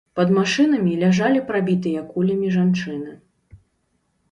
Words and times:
Пад 0.19 0.29
машынамі 0.37 0.95
ляжалі 1.01 1.43
прабітыя 1.51 1.99
кулямі 2.15 2.51
жанчыны. 2.59 3.17